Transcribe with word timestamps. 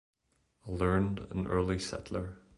Learned, 0.65 1.27
an 1.29 1.45
early 1.45 1.77
settler. 1.77 2.39